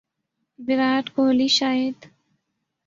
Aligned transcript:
Virat 0.59 1.05
Kohli 1.15 1.47
Shahid 1.57 1.97